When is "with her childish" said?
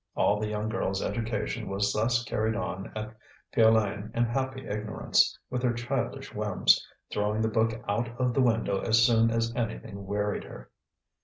5.51-6.33